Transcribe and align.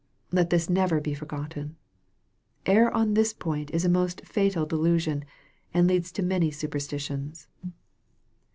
Let 0.31 0.49
this 0.49 0.67
never 0.67 0.99
be 0.99 1.13
forgotten. 1.13 1.75
Error 2.65 2.89
on 2.91 3.13
this 3.13 3.33
point 3.33 3.69
is 3.69 3.85
a 3.85 3.87
most 3.87 4.25
fatal 4.25 4.65
delusion, 4.65 5.25
and 5.75 5.85
leads 5.87 6.11
to 6.13 6.23
many 6.23 6.49
superstitions. 6.49 7.47